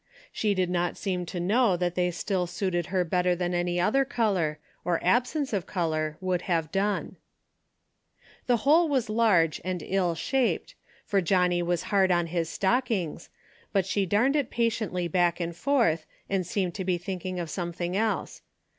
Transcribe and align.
She 0.31 0.55
did 0.55 0.71
not 0.71 0.97
seem 0.97 1.27
to 1.27 1.39
know 1.39 1.77
that 1.77 1.93
they 1.93 2.09
still 2.09 2.47
suited 2.47 2.87
her 2.87 3.03
better 3.03 3.35
than 3.35 3.53
any 3.53 3.79
other 3.79 4.03
color, 4.03 4.57
or 4.83 4.99
absence 5.03 5.53
of 5.53 5.67
color, 5.67 6.17
could 6.19 6.41
have 6.49 6.71
done. 6.71 7.17
81 7.17 7.17
82 7.17 7.17
*A 7.17 7.17
DAILY 7.17 8.17
BATE.'^ 8.17 8.47
The 8.47 8.57
hole 8.63 8.89
was 8.89 9.09
large 9.11 9.61
and 9.63 9.83
ill 9.85 10.15
shaped, 10.15 10.73
for 11.05 11.21
John 11.21 11.49
nie 11.51 11.61
was 11.61 11.83
hard 11.83 12.09
on 12.09 12.25
his 12.25 12.49
stockings, 12.49 13.29
but 13.71 13.85
she 13.85 14.07
darned 14.07 14.35
it 14.35 14.49
patiently 14.49 15.07
back 15.07 15.39
and 15.39 15.55
forth, 15.55 16.07
and 16.27 16.47
seemed 16.47 16.73
to 16.73 16.83
be 16.83 16.97
thinking 16.97 17.39
of 17.39 17.51
something 17.51 17.95
else. 17.95 18.41